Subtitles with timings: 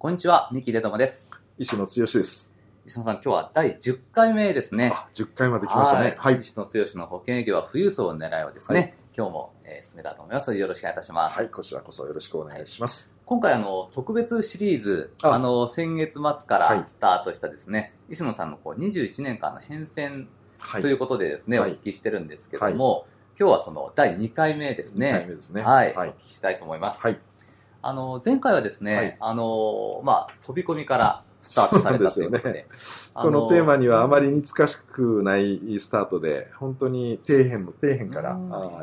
[0.00, 1.28] こんにちは三木出友です
[1.58, 2.56] 石野剛です。
[2.86, 6.14] 石野さん今日は第10回目ですねあ、10回まで来ましたね。
[6.16, 6.40] はい。
[6.40, 13.14] 石野剛の保険営業は富裕層を狙いはですね、はい今日も、えー進めたいと思いますよろしくお願いいたします、はい、こちらこそよろしくお願いします。
[13.26, 20.28] 今回あの特別シリーズああの先月末かはいらスタートしたですね、石野さんのこう21年間の変遷
[20.60, 20.80] はい。
[20.80, 23.06] ということでですね、はいお聞きしてるんですけども、
[23.38, 25.60] 今日はその第2回目です2回ね目ですね。
[25.60, 26.16] はい、はいお聞。
[26.20, 27.18] きしたいと思います、はい。
[27.82, 29.16] あの前回はですね、はい。
[29.20, 32.66] あのまあ飛び込みからスタートされたということで。
[33.14, 38.38] あこのテーマにはあまり似つかしくないスタートで、本当に底辺の底辺から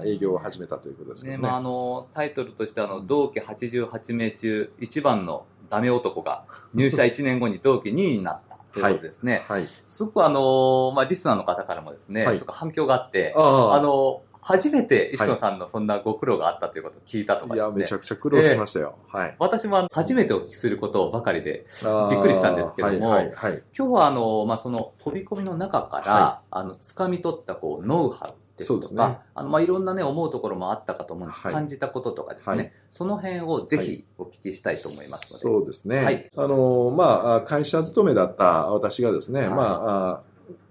[0.06, 1.48] 営業を始めたということですけねどね。
[1.50, 9.44] まあ、あのタイトルとしてあの同期88名中一番のダメ男が入社1年後に同期2位になったということですね。
[9.48, 9.64] はい。
[9.64, 12.38] すごくあの、まあ、リスナーの方からもですね、はい。
[12.38, 17.82] すごく反響があって、ああの、初めて石野さんのそんなご苦労があったということを聞いたとかいや、ですね。
[17.82, 18.98] めちゃくちゃ苦労しましたよ。
[19.08, 19.36] はい。
[19.40, 21.66] 私も初めてお聞きすることばかりで、
[22.10, 23.64] びっくりしたんですけどもはい、はい、はい。
[23.78, 35.60] 今日はあの、まあ、その飛び込みの中から、はあの、掴み取ったこう、ノウハウですとか、ねあの、まあ、いろんなね、思うところもあったかと思うんです、はい感じたこととかですね、はいその辺をぜひはいお聞きしたいと思いますので。
[35.60, 36.04] そうですね。
[36.04, 40.22] はいあの、まあ、会社勤めだった私がですね、はいまああ、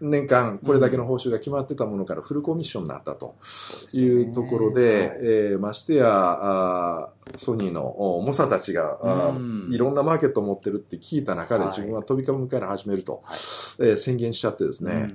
[0.00, 3.34] 年間これだけの報酬が決まってたものからフルコミッションになったと
[3.92, 8.98] いうところで、えーましてやあーソニーのお猛者たちが
[9.70, 11.72] いろんなマーケットを持ってるって聞いた中ではい。
[11.72, 13.36] 自分は飛び込みから始めると、はい。
[13.88, 15.10] えー宣言しちゃってですね、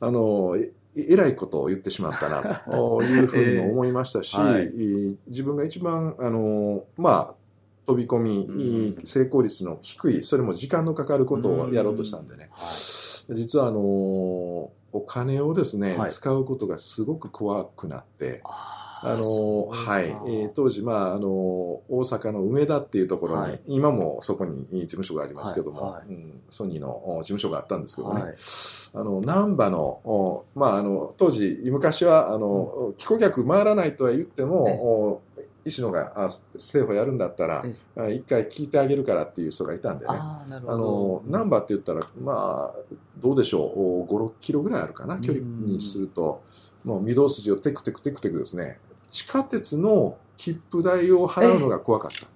[0.00, 4.44] あのええらいことを言ってしまったなと いうふうにも思いましたし、えー。
[4.44, 4.62] はい。
[4.62, 7.34] えー自分が一番あの、まあ、
[7.86, 8.46] 飛び込み、
[8.96, 9.06] うん。
[9.06, 13.80] 成功率の低いそれも時間のかかることをやろうとしたんでね、はい実はあの
[14.92, 16.10] お金をですね、はい。
[16.10, 23.60] 使うことがすごく怖くなって、ああのはい、えー当時、まあ、あの大阪の梅田っていうところに、はい。
[23.66, 26.08] 今もそこに事務所がありますけども、はいはい。
[26.08, 28.34] うんソニーのお事務所があったんですけどね、はい。
[28.94, 35.22] あの難波のおまあ、あの当時昔はあの、帰顧客回らないとは言っても、お
[35.64, 37.64] 石野があ政府やるんだったら
[38.08, 40.14] 一回聞いてあげるからっていう人がいたんでね。
[40.14, 46.42] あの難波って言ったら、まあ、どうでしょう、56キロぐらいあるかな、距離にすると、
[46.84, 52.26] もう御堂筋をテクテクテクテクですね、地下鉄の切符代を払うのが怖かった。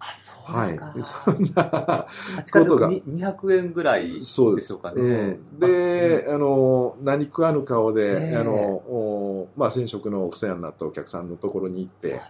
[0.00, 2.06] あそうはい、そんな
[2.52, 2.88] ことが。
[2.88, 4.68] くに200円ぐらいでそうです。
[4.68, 5.00] しょうかね。
[5.02, 5.58] うん。
[5.60, 8.36] で、あの何食わぬ顔で、ええ。
[8.36, 12.20] あのおまあ、前職のお世話になったお客さんのところに行って、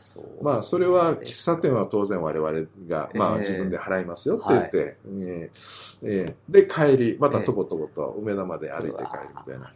[0.43, 3.39] まあ、それは喫茶店は当然我々が、まあ、ええ。
[3.41, 9.69] 自分で払いますよって言って、えーえーで帰りまたとぼとぼと梅田まで歩いて帰るみたいな。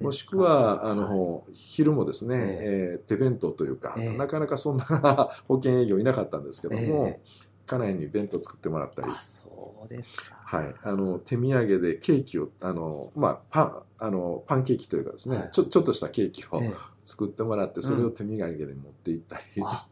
[0.00, 0.96] もしくは、あはい。
[0.96, 3.04] の、昼もですね、ええ。
[3.04, 4.16] ー手弁当というか、ええ。
[4.16, 4.84] なかなかそんな
[5.48, 7.20] 保険営業いなかったんですけども、え
[7.66, 9.08] 家内に弁当作ってもらったり。
[9.10, 10.34] あ、そうですか。
[10.44, 15.48] はい、あの手土産でケーキをあの、まあ、パンあのパンケーキというかですね、はい。
[15.52, 16.74] ちょちょっとしたケーキをええ。
[17.04, 19.86] 作ってもらって、それを手土産で持って行ったり、あ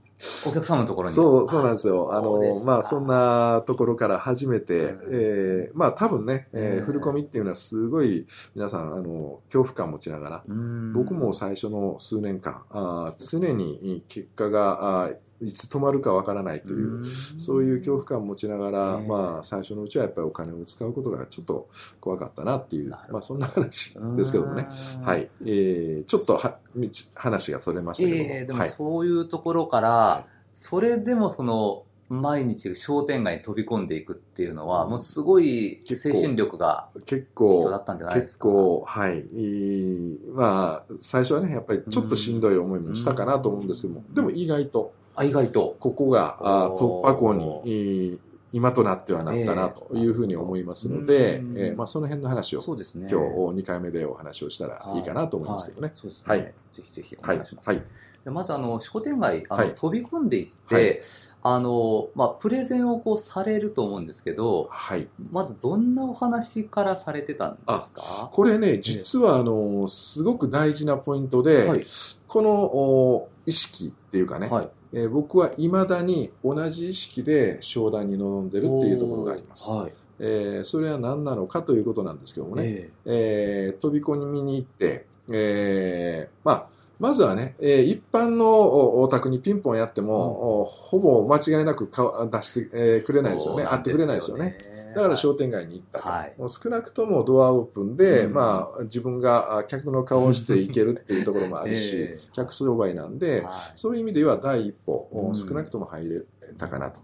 [0.46, 1.14] お客様のところに。
[1.14, 2.14] そうそうなんですよ。
[2.14, 5.08] あのまあそんなところから始めて、うん。
[5.10, 10.92] えーまあ多分ね、えーええフルコミっていうのはすごい皆さんあの恐怖感持ちながら、うん。
[10.92, 17.04] 僕も最初の数年間あー常に結果があーいつ止まるかわからないという、ん。
[17.04, 19.08] そういう恐怖感を持ちながら、ええ。
[19.08, 21.68] まあ最初のうちはやっぱりお金を使うことがちょっと
[22.00, 24.68] 怖かったなっていうまあそんな話ですけどもね。
[24.98, 38.44] うんはい、えーちょっとは道話がそれましたけども、ええでもはい、そういうところから、はそれでもその毎日商店街に飛び込んでいくっていうのは、もうすごい精神力が結構必要だったんじゃないです結か。
[38.44, 39.20] 構はい。
[39.32, 44.14] いいまあ最初はねやっぱりちょっとしんどい思いもしたかなと思うんですけども、うん。
[44.14, 45.76] でも意外とあ、意外と。
[45.80, 46.38] ここが
[46.78, 48.18] 突破口に
[48.52, 51.58] 今となってはなったなというふうに思いますので、うん。
[51.58, 53.08] えーまあ、その辺の話をそうですね。
[53.10, 53.26] 今日
[53.60, 54.98] 2回目でお話をしたらい。
[54.98, 55.88] いかなと思いますけどね。
[55.88, 55.96] はい。
[55.96, 56.28] そうですね。
[56.28, 56.40] はい。
[56.40, 57.68] ぜひぜひおはい願いします。
[57.68, 57.82] はい。
[58.24, 59.74] でまずあの商店街あの、はい。
[59.74, 61.00] 飛び込んでいって、はい。
[61.44, 65.08] あのまあ、プレゼンをこうされると思うんですけどはい。
[65.32, 68.28] まずどんなお話からされてたんですか？
[68.30, 71.84] これね実はあのすごく大事なポイントで、はい。
[72.28, 79.70] このお意識っていうかね、はいえー僕はいまだに同じ意識で商談に臨んでるっていうところがあります。
[79.70, 79.92] はい。
[80.20, 86.66] えーそれは何なのかということなんですけどもね、ええー飛び込みに行って、えーまあ、
[87.00, 93.64] まずはね、えー一般のおお宅にピンポンやっても、おほぼ間違いなくか出して、えーくれないですよね。
[93.64, 94.58] 会ってくれないですよね。。
[94.94, 96.34] だから商店街に行ったと、はい。
[96.38, 98.32] もう少なくともドアオープンで、うん。
[98.34, 102.28] まあ、自分があ客の顔をしていけるっていうところもあるし、 ええ。
[102.32, 103.52] 客商売なんで、はい。
[103.74, 105.34] そういう意味では第一歩、うん。
[105.34, 106.22] 少なくとも入れ
[106.58, 107.00] たかなと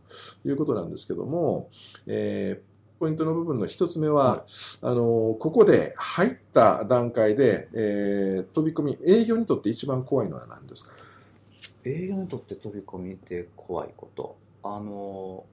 [0.46, 1.68] いうことなんですけども、
[2.06, 2.68] えー
[3.00, 4.44] ポイントの部分の一つ目は、は
[4.82, 10.90] あのここで入った段階で、えー飛び込み、営業にとって一番怖いのは何ですか？
[11.84, 14.34] 営業にとって飛び込みって怖いこと。
[14.64, 15.44] あの、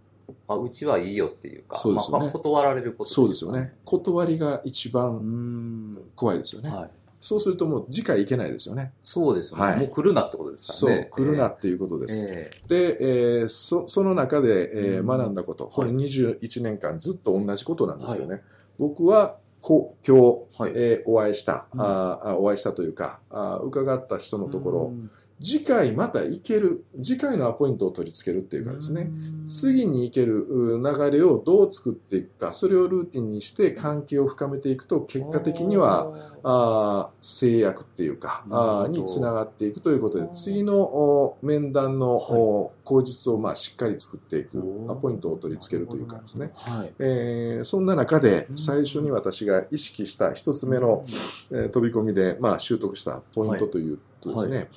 [0.48, 3.74] あうちはいいよっていうか、そうですよねまあまあ断られることそうですよね。。
[3.86, 5.98] 断りが一う番ん。
[6.16, 6.70] 怖いですよね。
[6.70, 6.90] はい。
[7.20, 8.94] そうするともう次回行けないですよね。
[9.04, 9.64] そうですよね。
[9.64, 11.08] はいもう来るなってことですそう、からね。
[11.12, 12.26] 来るなっていうことです。
[12.28, 12.98] ええで、
[13.40, 18.42] えーそその中で、えーうん学んだこと、これはい21年間ずっと同じことなんですよね。
[18.78, 25.10] 僕はこ今日、はいえーお会いした、うんあお会いしたというかあー伺った人のところ、うん
[25.42, 29.12] 次回また行ける次回のアポイントを取り付けるっていうかですね、
[29.46, 46.94] 次に行けるう流れをどう作っていくかそれをルーティンにして関係を深めていくと結果的には、あー制約っていうかあにつながっていくということで次のお面談の、お口実をまあしっかり作っていくアポイントを取り付けるというかですね、はい。
[47.00, 48.58] えーそんな中でうん。
[48.58, 51.04] 最初に私が意識した一つ目の、
[51.52, 54.00] えー飛び込みで、まあ、習得したポイントという
[54.34, 54.70] とですね、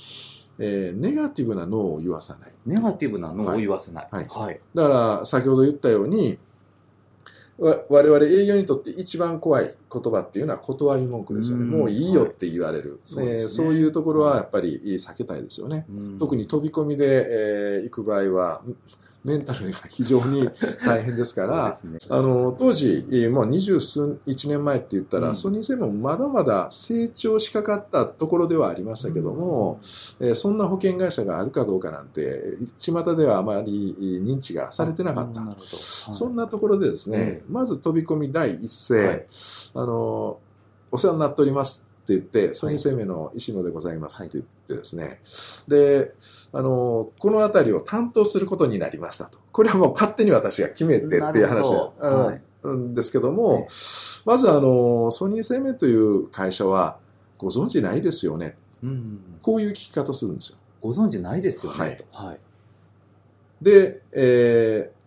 [0.59, 4.09] えーネガティブな脳を言わさないネガティブなのを言わせない。
[4.11, 4.61] はいはい。
[4.75, 4.89] だか
[5.21, 6.39] ら先ほど言ったように
[7.59, 11.65] わ我々営業にとって一番怖い言葉っていうのは断り文句ですよね。
[11.65, 13.01] うんもういいよって言われる。
[13.15, 15.87] はいえーそういうところはやっぱり避けたいですよね。
[16.19, 17.27] 特に飛び込みで、
[17.79, 18.63] えー行く場合は
[19.29, 20.49] メンタルが非常に
[20.85, 21.99] 大変ですから、ね。
[22.09, 25.37] あの当時、えーもう二十数一年前って言ったら、うん。
[25.37, 29.79] ソニー製もまだまだ成長しかかったところではありましたけども、
[30.21, 33.95] えーそんな保険会社があるかどうかなんて、巷ではあまり
[34.25, 35.41] 認知がされてなかった。
[35.45, 35.67] なるほど。
[35.67, 39.27] そんなところでですね、まず飛び込み第一声、はい。
[39.75, 40.39] あの、
[40.91, 45.21] お世話になっておりますって言って、ソニー生命の石野でございますって言ってですね、
[45.69, 46.15] で、
[46.53, 49.39] あの、この辺りを担当することになりましたと。
[49.53, 53.69] これはもう勝手に私が決めてっていう話なるほどうんはいうんですけども、
[54.25, 56.99] まずあの、ソニー生命という会社は
[57.37, 58.57] ご存知ないですよね。
[58.83, 60.57] うんこういう聞き方するんですよ。
[60.81, 61.79] ご存知ないですよね。
[61.79, 62.41] はいはい。
[63.63, 64.99] で、えー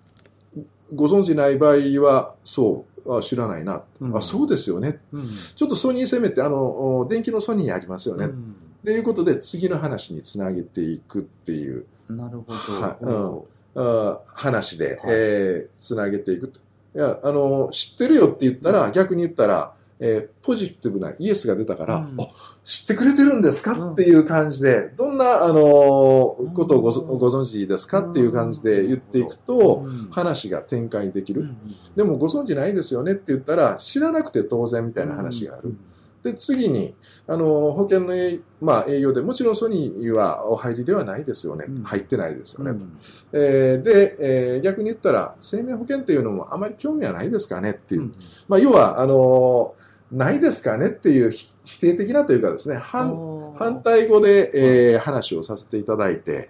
[0.93, 4.21] ご存知ない場合は、そう、あ知らないな、うんあ。
[4.21, 4.99] そうですよね。
[5.13, 5.23] うん
[5.55, 8.25] ちょっとソニー生命って、あの、お電気のソニーありますよね。
[8.25, 13.47] っうんていうことで、次の話につなげていくっていうなるほはいど。
[13.75, 16.59] あ話で、はいえーつなげていくと。
[16.95, 22.27] いや、あの、知ってるよって言ったら、逆に言ったら、えーポジティブなイエスが出たから、うんあ
[22.63, 31.41] 知ってくれてるんですか、うんっていう感じで、どんな、あのーことをご,、うんご存知ですかっていう感じで言っていくと、うん話が展開できる。
[31.41, 31.57] うん
[31.95, 35.75] でもご存知ないですよねって言ったら、知らなくて当然みたいな話がある。。
[36.23, 36.95] で、次に、
[37.27, 41.65] あの、保険の営,、まあ、営業で、もちろんソニーはお入りではないですよね。
[41.67, 41.83] うん。
[41.83, 42.71] 入ってないですよね。
[42.71, 42.79] うん。
[42.79, 42.85] と
[43.33, 48.01] えーで、えー逆に言ったら、生命保険っていうのもあまり興味はないですかねっていう。
[48.01, 48.13] うん
[48.47, 54.51] まあ、要は、あのーないですかねっていうひ否定的なというかですね、反反対語で、
[54.93, 56.47] えー話をさせていただいて、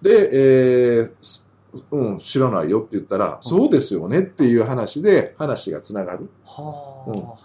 [0.00, 1.46] で、えーす
[1.90, 6.30] うん、知らないよって言ったら、そうですよねっていう話で話がつながる。
[6.44, 7.36] は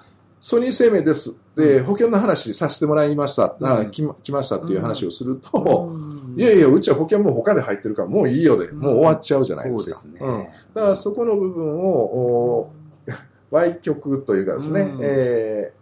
[0.41, 1.35] ソニー生命です。
[1.55, 3.55] で、うん保険の話させてもらいました。
[3.61, 5.51] あうん来ま来ましたっていう話をするあ。
[5.51, 9.99] と、うんいやいや、うちは保険も他で入ってるから、もういいよで、もう終わっちゃうじゃないですか。
[9.99, 10.51] そうですうんね。
[10.73, 12.71] だからそこの部分を、お
[13.51, 15.81] 歪曲というかですね、うんえー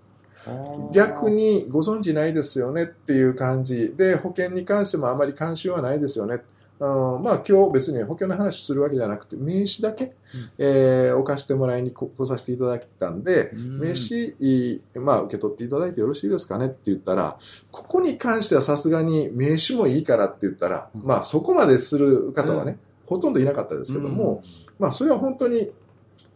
[0.94, 6.42] 逆にご存知ないですよねっていう感じで、保険に関してもあまり関心はないですよね。
[6.80, 7.24] うん。
[7.24, 10.14] まあ今日別に保険の話するわけじゃなくて、名刺だけ、うん。
[10.58, 13.80] えー置かせてもらいにこ来させていただいたんで、うん。
[13.80, 17.38] 名刺、いまあ受け取っていただいてよろしいですかねって言ったら、
[17.72, 21.02] ここに関してはさすがに名刺もいいからって言ったら、うん。
[21.04, 24.44] まあそこまでする方はね、ほとんどいなかったですけども、
[24.78, 25.72] まあそれは本当に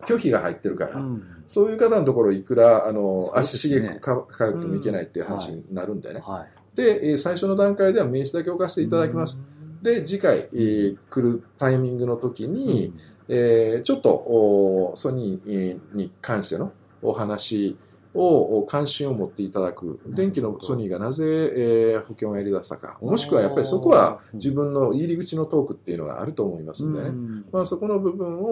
[0.05, 1.23] 拒否が入ってるから、うん。
[1.45, 3.29] そういう方のところいくら、あの、ね。
[3.35, 6.21] 足しげくか通ってもいけないっていう話になるんでね。
[6.21, 6.75] はい。
[6.75, 9.39] で、えー最初の段階では名刺だけ置かせていただきます。
[9.83, 12.93] で、次回、えー来るタイミングの時に、
[13.27, 16.71] えーちょっとおソニーに関しての
[17.01, 17.77] お話
[18.13, 19.99] を関心を持っていただく。
[20.07, 22.97] 電気のソニーがなぜ、えー保険をやり出したか。
[23.01, 27.09] もしくはやっぱりそこは自分の入り口のトークっていうのがあると思いますんでね。
[27.09, 28.47] うんまあ、そこの部分を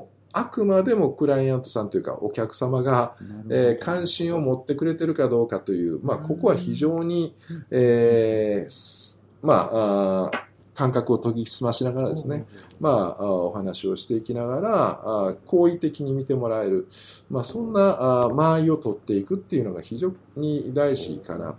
[0.00, 3.14] おあくまでもクライアントさんというかお客様が、
[3.48, 7.34] えー関心を持ってくれてるかどうかという、まあ、ここは非常に、
[7.70, 10.47] えーすまああー
[10.78, 12.46] 感覚を研ぎ澄ましながらですね、
[12.78, 16.86] まあ、あお話をしていきながら、あ好意的に見てもらえる、
[17.28, 21.56] まあ、そんなあ間合いを取っていくっていうのが非常に大事かなと。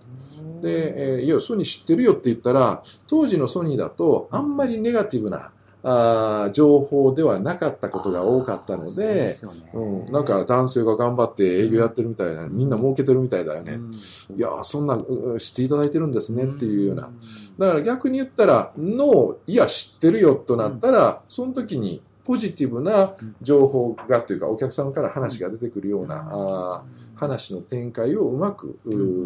[0.61, 9.35] で、えーいや、ソニー知ってるよって言ったら、当時のソニーだと、あんまりネガティブな、あー情報ではなかったことが多かったので、ね。
[9.73, 13.73] うん、なんか男性が頑張って営業やってるみたいな、みんな儲けてるみたいだよね。
[13.73, 13.91] うん。
[14.35, 17.07] いやー、そんな、う知っていただいてるんですねっていうような。
[17.07, 17.19] ん。
[17.57, 28.77] だから逆に言ったら、ノー、いや、知ってるよとなったら、その時にポジティブな情報がというか、お客さんから話が出てくるような、話の展開をうまく、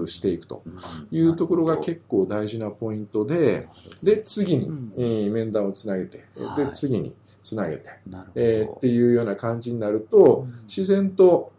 [0.08, 0.64] していくと
[1.12, 3.68] いうところが結構大事なポイントで、
[4.02, 4.94] で、次に、うん。
[4.96, 6.66] えー面談をつなげて、はい。
[6.66, 7.90] で、次につなげて、
[8.36, 10.62] えーっていうような感じになると、うん。
[10.64, 11.52] 自然と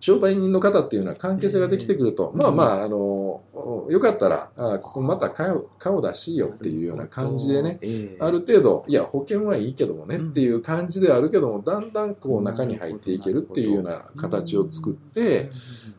[0.00, 3.42] 商売人の方っていうのは関係性ができてくると、えーまあまあ、あの、
[3.90, 8.16] よかったら、あここまた顔顔出しよっていうような感じでね、ええ。
[8.20, 10.30] ある程度、いや、保険はいいけどもねうん。
[10.30, 15.50] っていう感じではあるけども、だんだんこう中に入っていけるっていうような形を作って、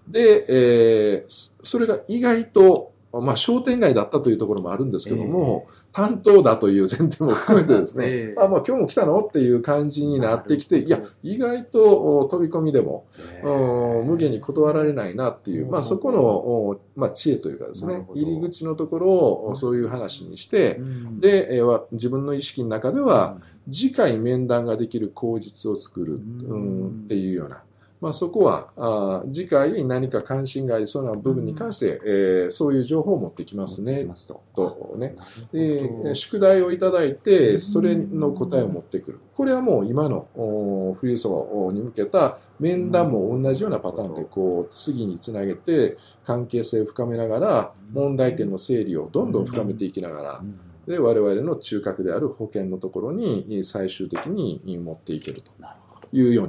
[0.07, 8.41] で、えーそそれが意外と、まあ商店街だったというところもあるんですけども、担当だという前提も含めてですね、 ええ。
[8.41, 9.19] あ、まあ今日も来たの？
[9.19, 13.47] っていう感じになってきて、いや、意外とお飛び込みでも、ええ。
[13.47, 21.19] うん無限に断られないなっていう、まあそこの、おまあ知恵というかですね、入り口のところをそういう話にして、うん。
[21.19, 23.37] で、えーわ自分の意識の中では、
[23.69, 27.63] 次回面談ができる口実を作る、ううんん、っていうような、
[28.01, 34.05] まあ、そこはあー次回何か関心がありそうな部分に関して、えーそういう情報を持ってきますね。
[34.27, 34.43] と。
[34.55, 35.15] とね。
[35.17, 37.59] なで宿題をいただいて、うん。
[37.59, 39.19] それの答えを持ってくる。
[39.35, 50.59] これはもう今のお富裕層に向けた面談も同じようなパターンで、こう、次につなげて、関係性を深めながら、問題点の整理をどんどん深めていきながらう、ん。
[50.87, 55.51] で、我々の中核である保険のところに最終的に持っていけると。
[55.59, 56.47] なるほどいうよう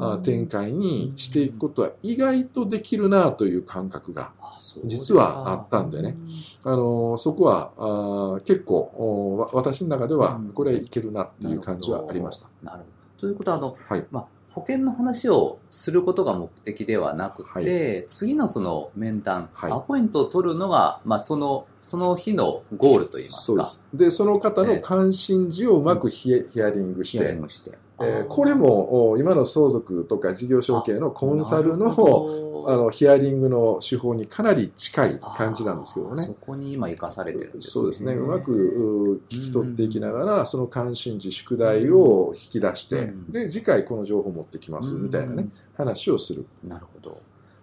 [0.00, 4.32] な展開にしていくことは意外とできるなという感覚が、
[4.84, 6.16] 実はあったんでね
[6.62, 12.48] あのそこはあ結構私の中ではうんこれはいけるなっていう感じはありました。
[12.62, 12.98] なるほど。
[13.18, 23.42] ということは、あの、はいまあ、保険の話をすることが目的ではなくて、は次のその面談、はいアポイントを取るのが、まあ、その、その日のゴールといいますか。
[23.42, 23.86] そうです。
[23.92, 27.72] で、その方ええの関心事をうまくヒエヒアリングしてヒアリン、グして。
[28.00, 31.88] えーこれもお今の相続とか事業承継のコンサルの
[32.66, 36.34] あのヒアリングの手法にかなり近い感じなんですけどねそ。
[36.34, 37.70] こに今生かされてるんですね。
[37.72, 38.14] そうですね。
[38.14, 46.46] うまくう聞き取っていきながら、その関心事、宿題を引き出して、うんで、次回この情報を持ってきます、みたいなね、話をする。
[46.62, 47.20] なるほど。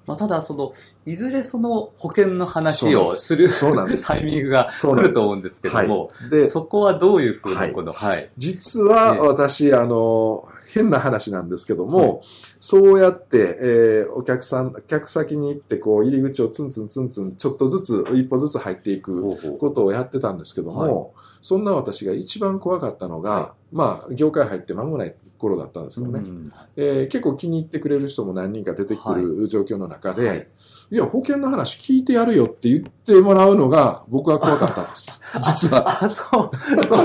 [0.07, 0.71] まあ、ただ、その、
[1.05, 4.07] いずれその保険の話をするそうなんです。
[4.07, 8.29] タイミングが来ると思うんですけども、で、そこはどういうふうはいな、この、はい。
[8.37, 9.19] 実はええ。
[9.27, 12.19] 私、あの、変な話なんですけども、はい。
[12.59, 26.53] そうやって、えーお客さん、客先に行って、こう、入り口をツンツンツンツン、ちょっとずつ、一歩ずつ入っていくことをやってたんですけども、そんな私が一番怖かったのが、はまあ、業界入って間もない頃だったんですけどね、うん。
[26.77, 30.47] えー結構気に入ってくれる人も何人か出てくる状況の中で、はい。
[30.91, 35.09] い、や、保険の話聞いてやるよって言ってもらうのが僕は怖かったんです。
[35.43, 35.83] 実は。
[36.05, 36.49] あ、そう、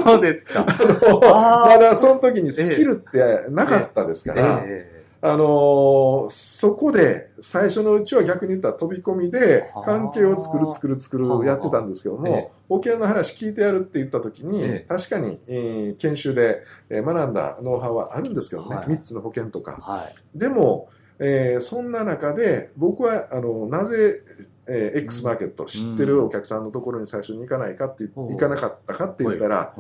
[0.05, 0.65] そうですか。
[0.65, 11.45] あのまだその時にスキルってなかったですから、えあのーそこで最初のうちは逆に言ったら飛び込みで関係を作る作る作るはあ。
[11.45, 12.51] やってたんですけども、ええ。
[12.69, 14.87] 保険の話聞いてやるって言った時に、ええ。
[14.89, 18.87] 確かに、えー研修でえー学んだノウハウはあるんですけどね、はい。
[18.87, 19.73] 3つの保険とか。
[19.81, 20.39] はい。
[20.39, 24.23] でも、えーそんな中で、僕は、あの、なぜ、
[24.67, 29.75] えー X マーケット知ってるお客さんのところに最初に行かないかって、行かなかったかって言ったら、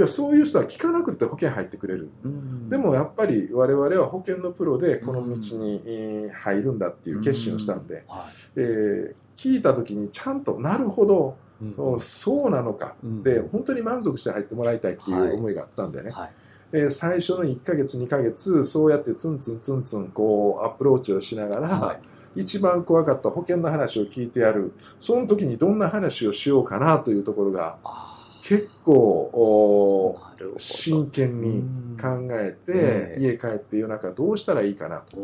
[0.00, 2.10] いはそういう人は聞かなくて保険入ってくれる。
[2.24, 8.24] うんでもやっぱり我々は保険のプロでこの道にえー入るんだっていう決心をしたんで、は
[8.56, 11.64] えー聞いた時にちゃんとなるほど、い。
[11.64, 12.96] うんそうなのか。
[13.02, 16.10] うんで、本当に満足して入ってもらいたいっていう思いがあったんでね。
[16.10, 16.30] はい。
[16.72, 22.00] えー最初の1ヶ月、2ヶ月、そうやってツンツンツンツンこうアプローチをしながら、はい
[22.38, 24.72] 一番怖かった保険の話を聞いてやる。
[25.00, 28.15] その時にどんな話をしようかなというところがあ
[28.46, 30.16] 結構。
[30.56, 31.62] 真剣に
[32.00, 35.16] 考えて、ええ家帰って夜中どうしたらいいかなと。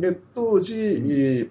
[0.00, 1.48] で、当時、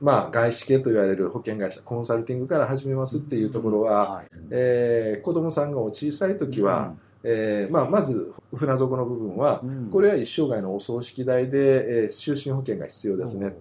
[0.00, 4.26] まあ、外資系と言われる保険会社、コンサルティングから始めますっていうところは、はい。
[4.50, 9.90] えー子供さんがお小さい時は、えーまあ、まず船底の部分は、うん。
[9.90, 13.46] これは一生涯のお葬式代で、えー就寝保険が必要ですね。
[13.48, 13.54] うん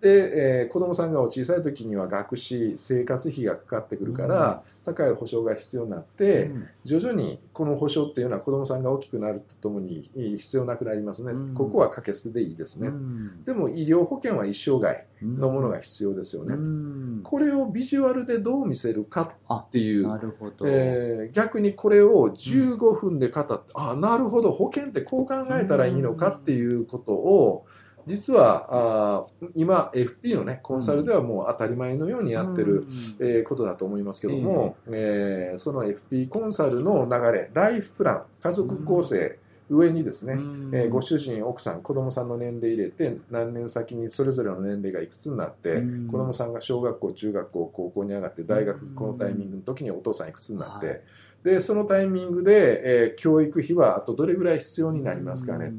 [0.00, 11.32] で、えー子供さんがお小さい時には学資、生活費がかかってくるから、高い保証が必要になって、うん徐々にこの保証っていうのは子供さんが大きくなるとともにえー必要なくなりますね。
[11.32, 12.88] うんここは掛け捨てでいいですね。
[12.88, 16.54] うんでも医療保険は一生涯のものが必要ですよね。
[16.54, 20.66] うんこれをビジュアルでどう見せるかっていうなるほど。
[20.66, 27.66] えー逆にこれを15分で語って、あなるほど保険ってこう考えたらいいのかっていうことを
[28.10, 32.84] 実はあー今 FP のねコンサルではもう当たり前のようにやってる、
[33.20, 39.38] えーことだと思いますけども、えーその FP コンサルの流れライフプラン家族構成、
[39.68, 40.70] 上にですね、うん。
[40.74, 46.06] えーご主人、奥さん、子供さんの年齢入れて、何年先にそれぞれの年齢がいくつになって、うん。
[46.08, 51.00] 子供さんが小学校、中学校、高校に上がって、大学、うんこのタイミングの時にお父さんいくつになって、はい。
[51.44, 55.72] で、そのタイミングで、えー教育費はあとどれぐらい必要になりますかね。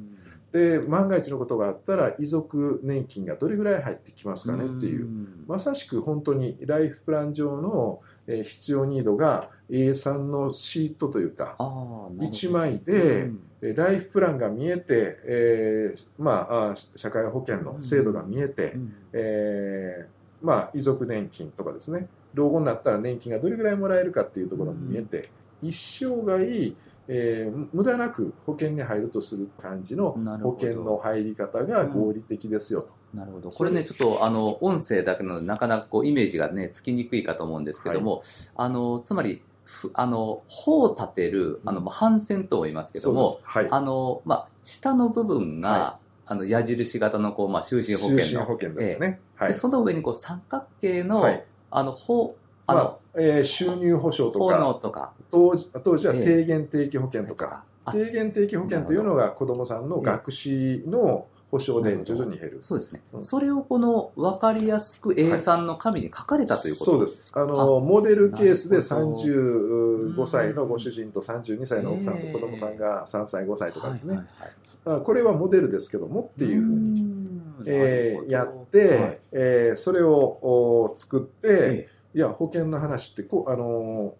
[0.54, 5.06] うんで、万が一のことがあったら、遺族年金がどれぐらい入ってきますかねっていう。
[5.06, 5.46] ん。
[5.48, 12.26] まさしく本当にライフプラン上のえー必要ニードが A3 のシートというか、あーなるほど。
[12.26, 13.32] 1枚で
[13.62, 18.94] ライフプランが見えて、えーまあ、社会保険の制度が見えて、うん。
[19.14, 25.30] えーまあ、遺族年金とかですね、老後になったら年金がどれぐらいもらえるかっていうところも見えて、
[25.62, 26.74] 一生涯、
[27.08, 32.90] えー無駄なく保険に入るとする感じの保険の入り方が合理的ですよと。
[33.14, 33.50] なるほど。
[33.50, 38.22] これね、ちょっと、あの、音声だけなので、なかなかこう、イメージがね、つきにくいかと思うんですけども、
[38.56, 43.68] あの、つまり、ふあの、帆を立てる、あの、まあ帆船とも言いますけどもはい。
[43.70, 48.76] あの、まあ、下の部分が、はあの、矢印型の、こう、まあ、就寝保険の。
[48.76, 49.20] ですよね。
[49.36, 49.48] はい。
[49.50, 52.36] でその上に、こう、三角形の、はいあの、帆、
[52.68, 56.24] あの、まあえー収入保障とか、とか、当時当時はええ。
[56.26, 62.58] 低減定期保険とか、あ低減定期保険というのが子どもさんの学資の保障で徐々に減る。
[62.62, 63.02] そうですね。
[63.12, 63.24] うん。
[63.24, 67.34] それをこの分かりやすく A3 の紙に書かれたということそうです。
[67.36, 69.18] あの、モデルケースでなるほど。
[69.18, 74.16] 35歳のご主人と32歳の奥さんと子供さんが3歳、5歳とかですね。
[74.16, 75.00] はいはいはい。
[75.00, 77.64] あこれはモデルですけどもっていうふうに、ん。
[77.66, 79.20] えーやって、はい。
[79.34, 84.16] えーそれをお作って、えいや、保険の話ってこう、あの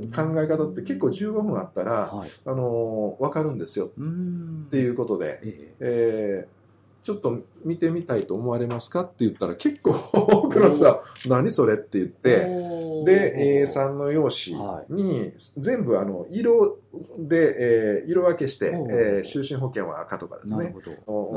[0.00, 2.28] えー考え方って結構15分あったら、はい。
[2.46, 3.90] あのーわかるんですよ。
[3.98, 4.64] うん。
[4.66, 5.74] っていうことで、ええ。
[5.80, 6.63] えー
[7.04, 12.46] ちょっと見てみたいと思われますかって言ったら結構多くの人は何それって言って、
[13.04, 14.56] で、A3 の用紙
[14.88, 16.78] に全部あの色
[17.18, 20.74] で、えー色分けしてお、えー就寝保険は赤とかですね、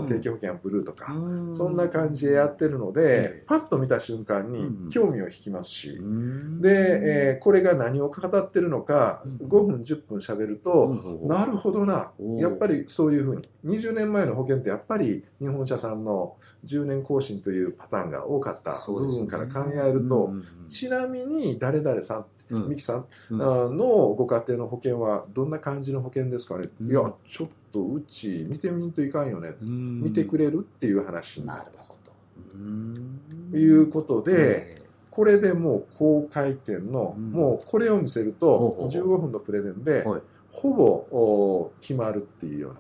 [0.08, 1.54] 定期保険はブルーとか、うん。
[1.54, 3.02] そんな感じでやってるのえで
[3.40, 4.90] え、パッと見た瞬間にうん。
[4.90, 6.62] 興味を引きますし、うん。
[6.62, 9.48] で、えーこれが何を語ってるのか、うん。
[9.48, 12.14] 5分、10分喋ると、なるほどな。
[12.40, 13.48] やっぱりそういうふうに。
[13.66, 20.32] 20年前の保険ってやっぱり日本車さんの10年更新というパターンが多かった部分から考えると、
[20.68, 22.70] ちなみに誰々さん、うん。
[22.70, 26.90] ミキさんのご家庭の保険はどんな感じの保険ですかね、うん。
[26.90, 29.56] いや、ちょっとうち見てみんといかんよね。
[29.62, 30.02] うん。
[30.02, 31.72] 見てくれるっていう話になる。
[33.52, 34.88] ということで、ええ。
[35.12, 37.32] これでもう高回転の、うん。
[37.32, 40.22] もうこれを見せると15分のプレゼンで、はい。
[40.50, 42.80] ほぼお決まるっていうような。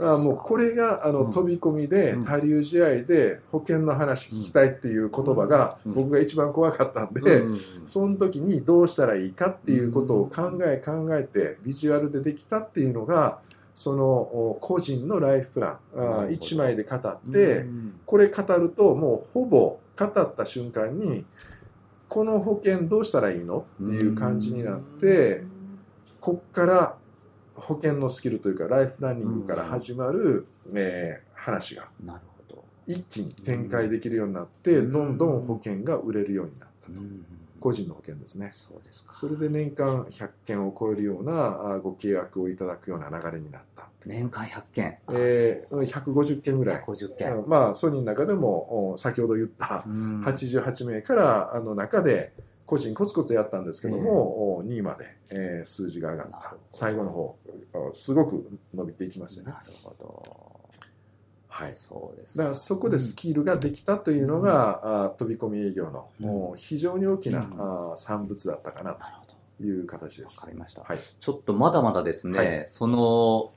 [0.00, 1.32] あもうこれがあの、うん。
[1.32, 2.24] 飛び込みで、うん。
[2.24, 5.92] 他流試合で保険の話聞きたいっていう言葉が、うん。
[5.92, 13.38] 僕が一番怖かったんで、うんその時にどうしたらいいかっていうことを考え考えてビジュアルでできたっていうのが
[13.72, 16.20] そのお個人のライフプランなるほど。
[16.22, 17.00] あ1枚で語っ
[17.32, 21.24] て、うんこれ語るともうほぼ語った瞬間に
[22.08, 25.42] この保険どうしたらいいのっていう感じになって、
[26.20, 26.96] こっから
[27.56, 31.88] 保険のスキルというかライフプランニングから始まる、えー話が。
[32.04, 32.64] なるほど。
[32.86, 34.92] 一気に展開できるようになって、うん。
[34.92, 37.24] どんどん保険が売れるようになったと、うん。
[37.60, 38.50] 個人の保険ですね。
[38.52, 39.12] そうですか。
[39.14, 44.98] それで年間100件を超えるようなあご契約をいただくような流れになった、年間100件。
[45.12, 47.36] えー、150件ぐらい、50件。
[47.36, 50.20] うんまあソニーの中でもお先ほど言ったうん。
[50.22, 52.32] 88名からあの中で
[52.66, 56.56] 個人コツコツやったんですけども、お2位まで、えー数字が上がった。
[56.66, 57.38] 最後の方
[57.72, 59.52] おすごく伸びていきましたね。
[59.52, 60.60] なるほど。
[61.48, 61.72] はい。
[61.72, 66.26] そうですだからそこでスキルができたというのが、あ飛び込み営業の、うん。
[66.26, 67.92] もう非常に大きな、うん。
[67.92, 70.40] あ産物だったかなという形です。
[70.40, 70.52] わか。
[70.52, 70.82] りました。
[70.82, 72.64] はい、ちょっとまだまだですね、はい。
[72.66, 73.52] その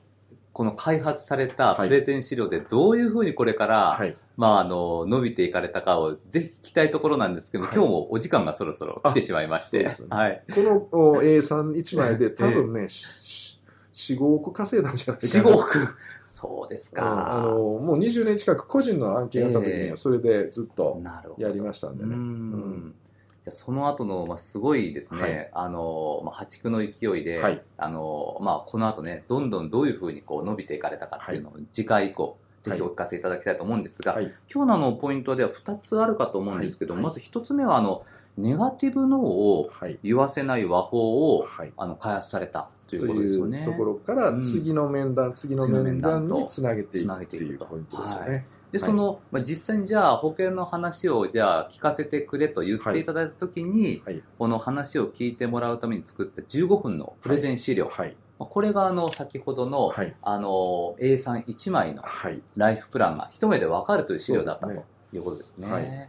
[0.52, 4.16] この開発されたプレゼン資料でどういうふうにこれから、はい。
[4.36, 10.42] まあ、あの、伸びていかれたかをぜひ聞きたいところなんですけど、はい今日もお時間がそろそろ来てしまいまして、ねはい。
[10.54, 13.60] このお A31 枚で 多分ね、し
[13.92, 15.44] 4、5億稼いだんじゃないかな。
[15.44, 15.88] 4、5億？
[16.24, 17.42] そうですうんあか。
[17.50, 21.00] の、もう20年近く個人の案件があった時にええは、それでずっと。
[21.36, 22.14] やりましたんでね。
[22.14, 22.94] ううんん
[23.42, 34.24] じゃあその後の、まあ、すごいですね、はいあの、まあ、破竹の勢いで、はいあの、まあ、この後ね、どんどんどういうふうにこう伸びていかれたかっていうのを次回以降、ぜひお聞かせいただきたいと思うんですが、はい。
[34.52, 38.04] 今日のあのポイントでは2つあるかと思うんですけど、はいまず1つ目はあの、
[38.36, 39.98] ネガティブ脳をはい。
[40.02, 41.72] 言わせない和法を、はい。
[41.78, 43.60] あの開発されたというとことですよね。
[43.60, 48.46] いうところからうん次の面談、次の次の面談につなげていくっていくというポイントですよはね。
[48.72, 54.22] で、その、まあ、実際にじゃあ保険の話をじゃあ聞かせてくれと言っていただいたときに、はい。
[54.38, 57.88] この話を聞いてもらうために作った15分のプレゼン資料。
[57.88, 58.16] はい。
[58.38, 60.14] まあこれがあの先ほどの、はい。
[60.22, 62.42] あの A31 枚のはい。
[62.56, 64.72] ライフプランが一目でわかるという資料だったと
[65.12, 65.70] いうことですね。
[65.70, 66.08] はい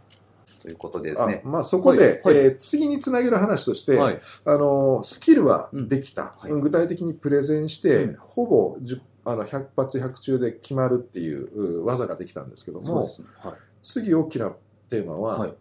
[0.62, 1.42] ということでですあね。
[1.44, 4.18] まあそこで、はいはいえー次につなげる話として、はい。
[4.44, 13.08] あのスキルはできた、うんはい具体的にプレゼンして、うんほぼ10あの100発100中で決まるっていうう技ができたんですけども、ね。
[13.38, 13.54] はい。
[13.82, 14.52] 次大きな
[14.90, 15.52] テーマは、はい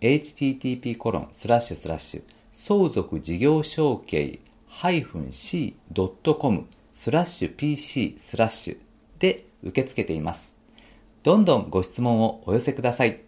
[0.00, 8.76] http コロンスラッシュスラッシュ相続事業承継 -c.com スラッシュ pc スラッシュ
[9.18, 10.56] で受け付けています。
[11.22, 13.25] どんどんご質問をお寄せください。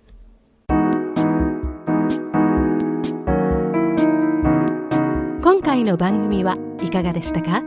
[5.79, 7.63] 回の番組はいかがでしたか？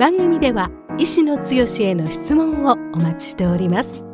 [0.00, 4.04] 番組では医師の強への質問をお待ちしております。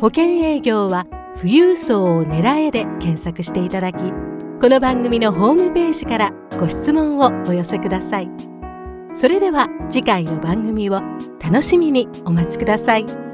[0.00, 3.98] 保険営業は富裕層を狙えで検索していただき
[4.60, 8.30] この番組のホームページからご質問をお寄せください。
[9.14, 11.00] それでは次回の番組を
[11.42, 13.27] 楽しみにお待ちください。